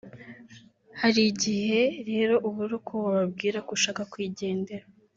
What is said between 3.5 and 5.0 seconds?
ko ushaka kwigendera